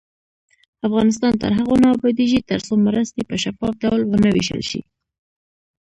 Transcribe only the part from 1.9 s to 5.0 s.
ابادیږي، ترڅو مرستې په شفاف ډول ونه ویشل شي.